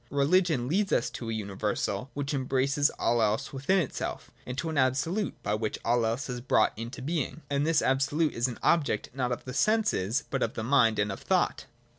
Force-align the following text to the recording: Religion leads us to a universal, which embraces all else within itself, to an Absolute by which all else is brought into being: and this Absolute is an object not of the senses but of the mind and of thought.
Religion 0.09 0.67
leads 0.67 0.91
us 0.91 1.11
to 1.11 1.29
a 1.29 1.33
universal, 1.33 2.09
which 2.15 2.33
embraces 2.33 2.89
all 2.97 3.21
else 3.21 3.53
within 3.53 3.77
itself, 3.77 4.31
to 4.55 4.67
an 4.67 4.75
Absolute 4.75 5.35
by 5.43 5.53
which 5.53 5.77
all 5.85 6.07
else 6.07 6.27
is 6.27 6.41
brought 6.41 6.73
into 6.75 7.03
being: 7.03 7.43
and 7.51 7.67
this 7.67 7.83
Absolute 7.83 8.33
is 8.33 8.47
an 8.47 8.57
object 8.63 9.11
not 9.13 9.31
of 9.31 9.45
the 9.45 9.53
senses 9.53 10.23
but 10.31 10.41
of 10.41 10.55
the 10.55 10.63
mind 10.63 10.97
and 10.97 11.11
of 11.11 11.19
thought. 11.21 11.67